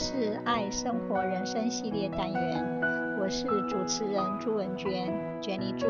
[0.00, 2.64] 是爱生活人生系列单元，
[3.20, 5.88] 我是主持人朱文娟，Jenny 朱。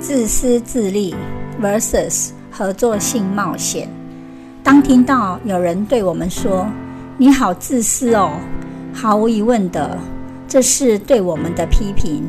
[0.00, 1.14] 自私自利
[1.60, 3.86] vs 合作性冒险。
[4.62, 6.66] 当听到有人对我们说
[7.18, 8.30] “你好自私哦”，
[8.94, 9.98] 毫无疑问的，
[10.48, 12.26] 这是对我们的批评。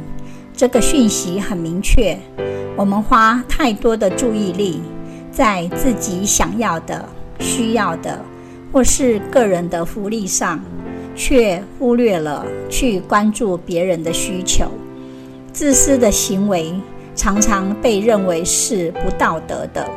[0.58, 2.18] 这个讯息很明确。
[2.78, 4.82] 我们花太多的注意力
[5.32, 7.08] 在自己想要的、
[7.40, 8.20] 需要的，
[8.72, 10.60] 或是个人的福利上，
[11.16, 14.66] 却忽略了去关注别人的需求。
[15.52, 16.74] 自私的行为
[17.16, 19.90] 常常被认为是不道德的。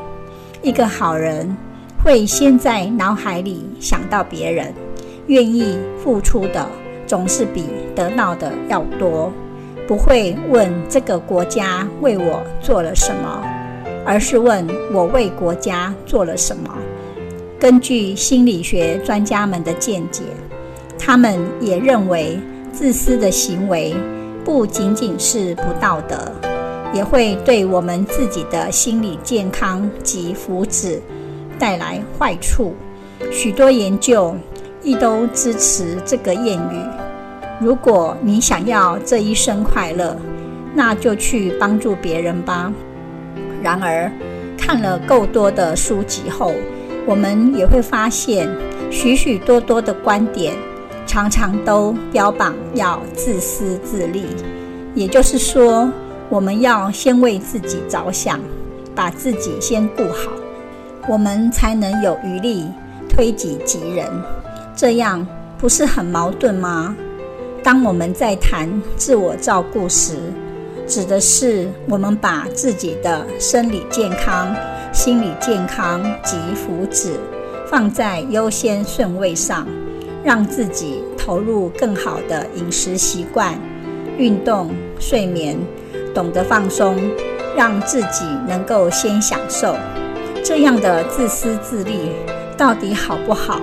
[0.63, 1.57] 一个好人
[2.03, 4.75] 会先在脑海里想到别人，
[5.29, 6.69] 愿意付出的
[7.07, 9.33] 总是比得到的要多。
[9.89, 13.43] 不会问这个国家为我做了什么，
[14.05, 16.77] 而是问我为国家做了什么。
[17.59, 20.25] 根据心理学专家们的见解，
[20.99, 22.39] 他们也认为
[22.71, 23.97] 自私的行为
[24.45, 26.31] 不仅仅是不道德，
[26.93, 30.99] 也会对我们自己的心理健康及福祉
[31.59, 32.75] 带来坏处。
[33.33, 34.37] 许多研究
[34.83, 37.08] 亦都支持这个谚语。
[37.61, 40.17] 如果你想要这一生快乐，
[40.75, 42.73] 那就去帮助别人吧。
[43.61, 44.11] 然而，
[44.57, 46.55] 看了够多的书籍后，
[47.05, 48.49] 我们也会发现，
[48.91, 50.55] 许许多多的观点
[51.05, 54.27] 常常都标榜要自私自利。
[54.95, 55.91] 也就是说，
[56.29, 58.39] 我们要先为自己着想，
[58.95, 60.31] 把自己先顾好，
[61.09, 62.67] 我们才能有余力
[63.09, 64.07] 推己及人。
[64.77, 65.27] 这样
[65.59, 66.95] 不是很矛盾吗？
[67.69, 70.15] 当我们在谈自我照顾时，
[70.87, 74.57] 指的是我们把自己的生理健康、
[74.91, 77.11] 心理健康及福祉
[77.71, 79.67] 放在优先顺位上，
[80.25, 83.53] 让自己投入更好的饮食习惯、
[84.17, 85.59] 运动、睡眠，
[86.15, 86.97] 懂得放松，
[87.55, 89.77] 让自己能够先享受。
[90.43, 92.13] 这样的自私自利
[92.57, 93.61] 到底好不好？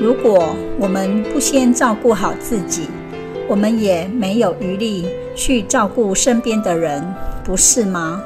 [0.00, 2.88] 如果我们不先照顾好自己，
[3.50, 7.04] 我们也没有余力去照顾身边的人，
[7.42, 8.22] 不是吗？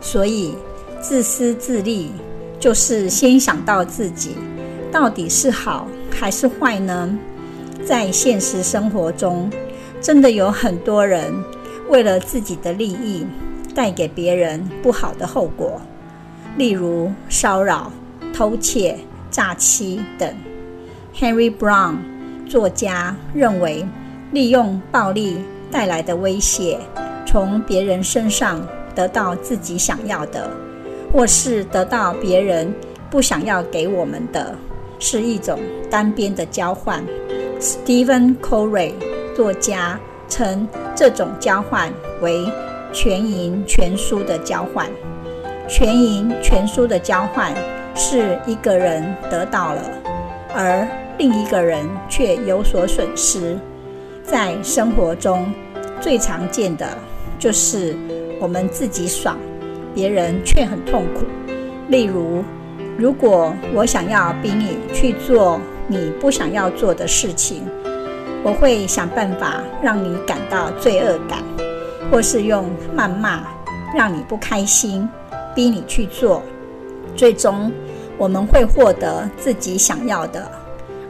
[0.00, 0.54] 所以，
[1.00, 2.12] 自私自利
[2.60, 4.36] 就是先想到自己，
[4.92, 7.18] 到底是好还是坏呢？
[7.84, 9.50] 在现实生活中，
[10.00, 11.34] 真的有很多人
[11.88, 13.26] 为了自己的利益，
[13.74, 15.82] 带给别人不好的后果，
[16.56, 17.90] 例如骚扰、
[18.32, 18.96] 偷窃、
[19.28, 20.32] 诈欺等。
[21.18, 21.96] Henry Brown
[22.46, 23.84] 作家认为，
[24.32, 25.38] 利用暴力
[25.70, 26.78] 带来的威胁，
[27.26, 30.50] 从别人身上得到自己想要的，
[31.12, 32.74] 或是得到别人
[33.10, 34.54] 不想要给我们的，
[34.98, 35.58] 是一种
[35.90, 37.04] 单边的交换。
[37.60, 38.94] Stephen Covey
[39.36, 40.66] 作家称
[40.96, 41.92] 这种交换
[42.22, 42.50] 为
[42.90, 44.88] 全赢全输的交换。
[45.68, 47.54] 全赢全输的交换
[47.94, 49.82] 是一个人得到了，
[50.54, 50.88] 而
[51.18, 53.58] 另一个人却有所损失。
[54.32, 55.52] 在生活中，
[56.00, 56.88] 最常见的
[57.38, 57.94] 就是
[58.40, 59.36] 我们自己爽，
[59.94, 61.26] 别人却很痛苦。
[61.88, 62.42] 例如，
[62.96, 67.68] 如果我想要逼你去做你不想要做的事情，
[68.42, 71.40] 我会想办法让你感到罪恶感，
[72.10, 73.44] 或是用谩骂
[73.94, 75.06] 让你不开心，
[75.54, 76.42] 逼你去做。
[77.14, 77.70] 最终，
[78.16, 80.50] 我们会获得自己想要的，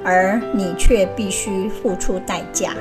[0.02, 2.74] 而你却必须付出代价。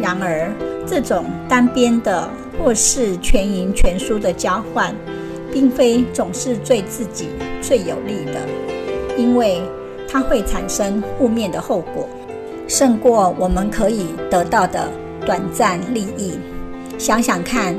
[0.00, 0.50] 然而，
[0.86, 2.28] 这种单边的
[2.58, 4.94] 或是全赢全输的交换，
[5.52, 7.28] 并非总是对自己
[7.60, 8.40] 最有利的，
[9.16, 9.60] 因为
[10.08, 12.08] 它会产生负面的后果，
[12.66, 14.88] 胜过我们可以得到的
[15.24, 16.38] 短暂利益。
[16.98, 17.74] 想想看，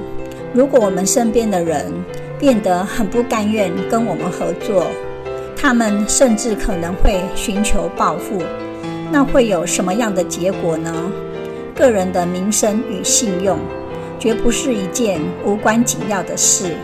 [0.53, 1.91] 如果我们身边的人
[2.39, 4.85] 变得很不甘愿跟我们合作，
[5.55, 8.41] 他们甚至可能会寻求报复，
[9.11, 10.91] 那会有什么样的结果呢？
[11.81, 13.57] 个人的名声与信用，
[14.19, 16.75] 绝不是一件无关紧要的事，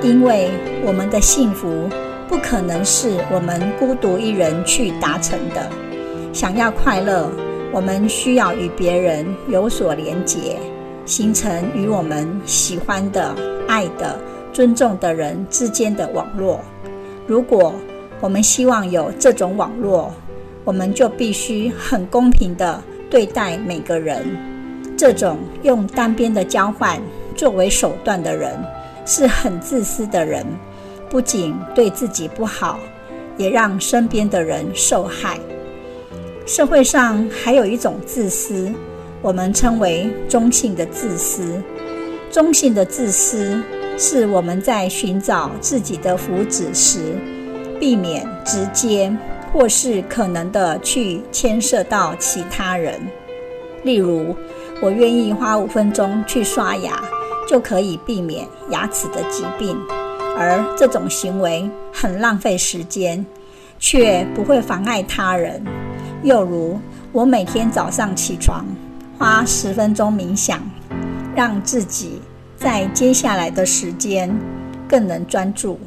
[0.00, 0.48] 因为
[0.86, 1.90] 我们的幸福
[2.28, 5.68] 不可能是我们孤独一人去达成的。
[6.32, 7.28] 想要快乐，
[7.72, 10.56] 我们需要与别人有所连结，
[11.04, 13.34] 形成与我们喜欢的、
[13.66, 14.16] 爱的、
[14.52, 16.60] 尊重的人之间的网络。
[17.26, 17.74] 如果
[18.20, 20.14] 我们希望有这种网络，
[20.62, 22.80] 我们就必须很公平的。
[23.10, 24.26] 对待每个人，
[24.96, 27.00] 这种用单边的交换
[27.34, 28.58] 作为手段的人，
[29.06, 30.44] 是很自私的人，
[31.08, 32.78] 不仅对自己不好，
[33.36, 35.38] 也让身边的人受害。
[36.46, 38.72] 社会上还有一种自私，
[39.22, 41.62] 我们称为中性的自私。
[42.30, 43.62] 中性的自私
[43.96, 47.14] 是我们在寻找自己的福祉时，
[47.80, 49.10] 避免直接
[49.58, 52.94] 或是可能的去牵涉到其他人。
[53.82, 54.36] 例如，
[54.80, 57.02] 我愿意花五分钟去刷牙，
[57.48, 59.76] 就可以避免牙齿的疾病，
[60.38, 63.26] 而这种行为很浪费时间，
[63.80, 65.60] 却不会妨碍他人。
[66.22, 66.78] 又如，
[67.10, 68.64] 我每天早上起床，
[69.18, 70.62] 花十分钟冥想，
[71.34, 72.22] 让自己
[72.56, 74.32] 在接下来的时间
[74.88, 75.80] 更能专注。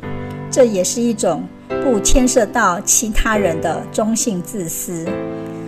[0.50, 1.44] 这也是一种
[1.84, 5.06] 不牵涉到其他人的中性自私。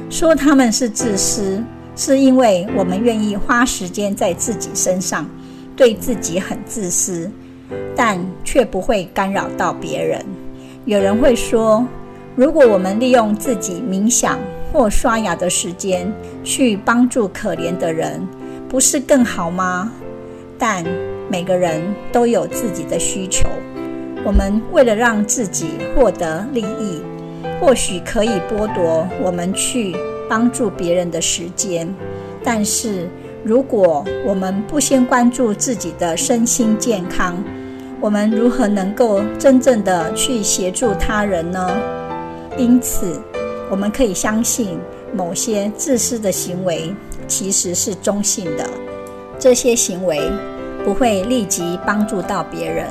[0.10, 1.64] 说他们是自私，
[1.96, 5.28] 是因为我们愿意花时间在自己身上，
[5.76, 7.32] 对自己很自私，
[7.96, 10.24] 但却不会干扰到别人。
[10.86, 11.86] 有人会说，
[12.36, 14.38] 如果我们利用自己冥想
[14.72, 16.12] 或刷牙的时间
[16.44, 18.22] 去帮助可怜的人，
[18.70, 19.92] 不是更好吗？
[20.60, 20.86] 但
[21.30, 23.48] 每个人都有自己的需求。
[24.26, 27.02] 我们为了让自己获得利益，
[27.60, 29.96] 或许可以剥夺我们去
[30.30, 31.94] 帮助别人的时间。
[32.44, 33.08] 但是，
[33.44, 37.44] 如果我们不先关注自己的身心健康，
[38.00, 41.70] 我们如何能够真正的去协助他人呢？
[42.58, 43.20] 因此，
[43.70, 44.78] 我们可以相信
[45.14, 46.94] 某些自私的行为
[47.28, 48.70] 其实是中性的。
[49.40, 50.22] 这些行为
[50.86, 52.88] 不会立即帮助到别人，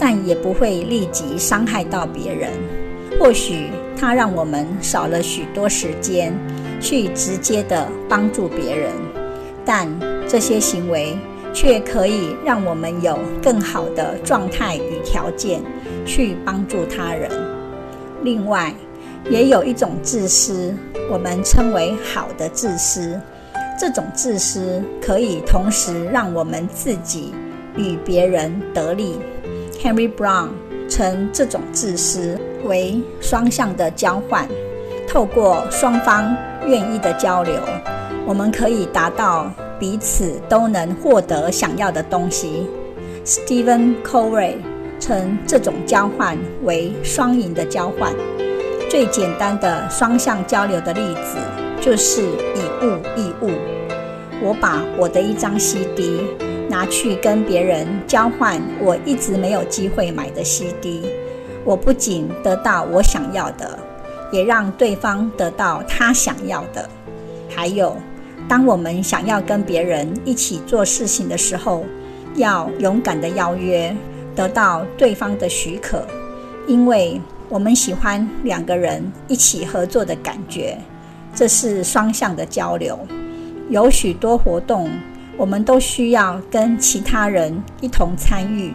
[0.00, 2.50] 但也不会立即伤害到别人。
[3.18, 3.66] 或许
[3.96, 6.34] 它让我们少了许多时间
[6.80, 8.90] 去直接的帮助别人，
[9.64, 9.86] 但
[10.26, 11.14] 这些行为
[11.52, 15.60] 却可以让我们有更好的状态与条件
[16.06, 17.30] 去帮助他人。
[18.22, 18.72] 另外，
[19.28, 20.74] 也有一种自私，
[21.10, 23.20] 我们称为好的自私。
[23.78, 27.34] 这种自私可以同时让我们自己
[27.76, 29.18] 与别人得利。
[29.82, 30.48] Henry Brown
[30.90, 34.46] 称这种自私为双向的交换，
[35.08, 36.36] 透过双方
[36.66, 37.54] 愿意的交流，
[38.26, 42.68] 我们可以达到彼此都能获得想要的东西。
[43.24, 44.56] Stephen Covey
[44.98, 48.14] 称这种交换为双赢的交换。
[48.90, 51.38] 最简单的双向交流的例子
[51.80, 53.50] 就是以物易物。
[54.42, 56.20] 我把我的一张 CD
[56.70, 61.02] 拿去跟别人交换，我一直没有机会买的 CD。
[61.64, 63.78] 我不仅得到我想要的，
[64.30, 66.88] 也让对方得到他想要的。
[67.48, 67.96] 还有，
[68.48, 71.84] 当我们想要跟别人一起做事情的时候，
[72.36, 73.94] 要勇敢的邀约，
[74.36, 76.06] 得到对方的许可，
[76.68, 77.20] 因为。
[77.52, 80.78] 我们喜欢两个人一起合作的感觉，
[81.34, 82.96] 这是双向的交流。
[83.68, 84.88] 有许多活动，
[85.40, 87.50] 我们都需要跟其他人
[87.80, 88.74] 一同参与，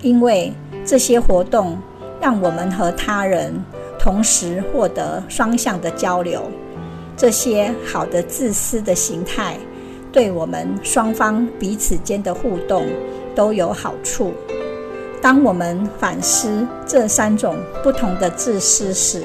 [0.00, 0.50] 因为
[0.82, 1.78] 这些活动
[2.18, 3.52] 让我们和他人
[3.98, 6.50] 同时获得双向的交流。
[7.18, 9.58] 这些好的自私的形态，
[10.10, 12.86] 对我们双方彼此间的互动
[13.34, 14.32] 都有好处。
[15.20, 19.22] 当我们反思这三种不同的自私时，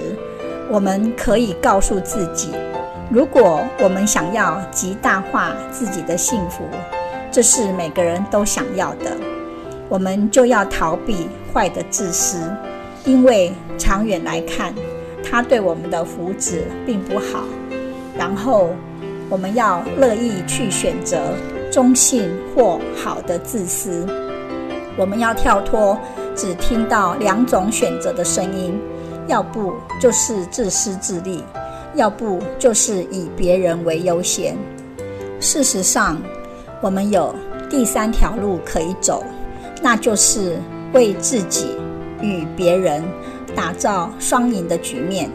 [0.70, 2.50] 我们可以告诉自己：
[3.12, 6.64] 如果我们想要极大化自己的幸福，
[7.32, 9.16] 这是每个人都想要的，
[9.88, 12.40] 我们就要逃避坏的自私，
[13.04, 14.74] 因为长远来看，
[15.24, 17.44] 它对我们的福祉并不好。
[18.18, 18.70] 然后，
[19.30, 21.20] 我们要乐意去选择
[21.72, 24.08] 中性或好的自私。
[24.98, 25.98] 我们要跳脱
[26.36, 28.80] 只听到两种选择的声音，
[29.28, 31.44] 要不就是自私自利，
[31.96, 34.56] 要不就是以别人为优先。
[35.40, 36.22] 事实上，
[36.82, 37.34] 我们有
[37.70, 39.24] 第三条路可以走，
[39.82, 40.58] 那就是
[40.94, 41.76] 为自己
[42.22, 43.04] 与别人
[43.56, 45.30] 打造双赢的局面。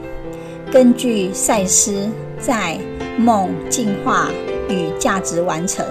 [0.70, 2.78] 根据赛斯在
[3.20, 4.30] 《梦进化
[4.68, 5.84] 与价值完成》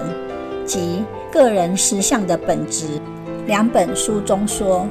[0.64, 2.86] 及个人实相的本质。
[3.46, 4.86] 两本书中说，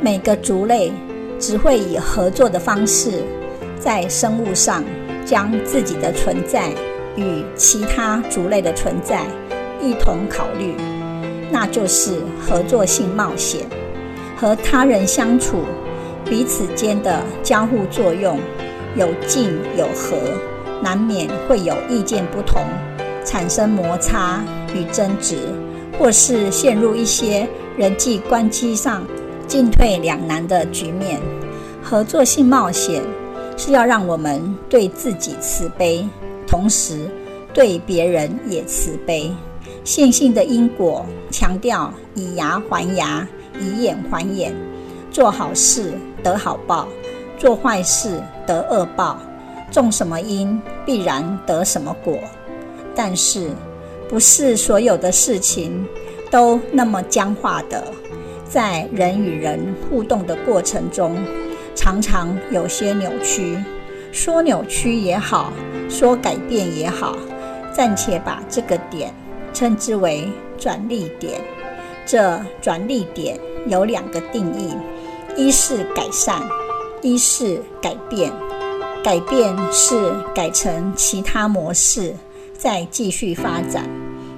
[0.00, 0.92] 每个族类
[1.38, 3.22] 只会以合作的方式，
[3.80, 4.84] 在生物上
[5.26, 6.70] 将自己的存在
[7.16, 9.26] 与其他族类的存在
[9.82, 10.74] 一同考虑，
[11.50, 13.66] 那就是合作性冒险。
[14.36, 15.64] 和他人相处，
[16.24, 18.38] 彼此间的交互作用
[18.94, 20.16] 有竞有合，
[20.82, 22.62] 难免会有意见不同，
[23.24, 25.36] 产生摩擦与争执，
[25.98, 27.46] 或是陷入一些。
[27.78, 29.06] 人际关系上
[29.46, 31.20] 进退两难的局面。
[31.82, 33.02] 合作性冒险
[33.56, 36.06] 是要让我们对自己慈悲，
[36.46, 37.08] 同时
[37.54, 39.30] 对别人也慈悲。
[39.84, 43.26] 线性的因果强调以牙还牙，
[43.60, 44.52] 以眼还眼，
[45.10, 46.88] 做好事得好报，
[47.38, 49.18] 做坏事得恶报。
[49.70, 52.18] 种什么因，必然得什么果。
[52.94, 53.50] 但是，
[54.08, 55.86] 不是所有的事情
[56.30, 57.84] 都那么僵化的。
[58.48, 61.16] 在人与人互动的过程中，
[61.76, 63.56] 常常有些扭曲。
[64.10, 65.52] 说扭曲也好，
[65.88, 67.14] 说改变也好，
[67.72, 69.12] 暂且把这个点
[69.52, 70.26] 称之为
[70.58, 71.38] 转捩点。
[72.06, 74.74] 这转捩点有两个定义：
[75.36, 76.40] 一是改善，
[77.02, 78.32] 一是改变。
[79.04, 82.14] 改变是改成其他模式，
[82.56, 83.84] 再继续发展；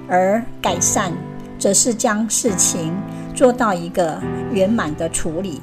[0.07, 1.11] 而改善
[1.57, 2.93] 则是将事情
[3.33, 5.61] 做到一个圆满的处理。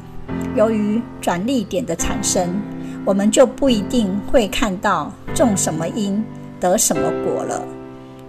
[0.57, 2.49] 由于转力点的产生，
[3.05, 6.25] 我们就不一定会看到种什么因
[6.59, 7.63] 得什么果了，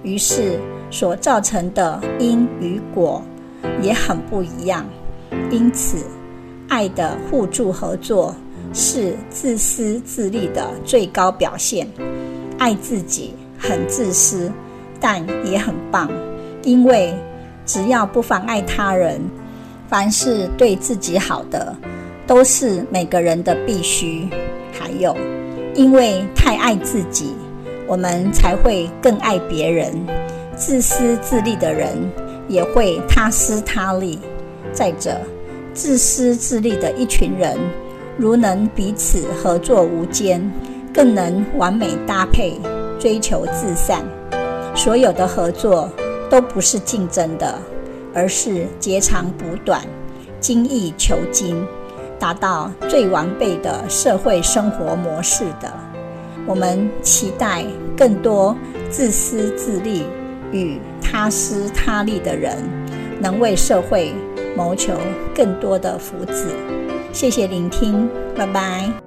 [0.04, 0.60] 于是
[0.92, 3.24] 所造成的因与果
[3.82, 4.86] 也很不一样。
[5.50, 6.06] 因此，
[6.68, 8.36] 爱的互助合作。
[8.74, 11.88] 是自私自利的最高表现。
[12.60, 14.52] 爱自己很自私，
[15.00, 16.12] 但也很棒，
[16.64, 17.16] 因为
[17.66, 19.22] 只要不妨碍他人，
[19.88, 21.74] 凡是对自己好的，
[22.28, 24.28] 都是每个人的必须。
[24.72, 25.16] 还有，
[25.74, 27.34] 因为太爱自己，
[27.88, 29.96] 我们才会更爱别人。
[30.56, 31.96] 自私自利的人
[32.48, 34.20] 也会他私他利。
[34.74, 35.18] 再者，
[35.74, 37.58] 自私自利的一群人。
[38.18, 40.52] 如能彼此合作无间，
[40.92, 42.60] 更能完美搭配，
[43.00, 44.04] 追求自善。
[44.76, 45.88] 所有的合作
[46.28, 47.60] 都不是竞争的，
[48.16, 49.84] 而是截长补短，
[50.40, 51.64] 精益求精，
[52.20, 55.72] 达到最完备的社会生活模式的。
[56.46, 58.56] 我们期待更多
[58.90, 60.06] 自私自利
[60.52, 62.58] 与他私他利的人，
[63.20, 64.14] 能为社会
[64.56, 64.94] 谋求
[65.36, 66.48] 更多的福祉。
[67.12, 69.07] 谢谢聆听，拜拜。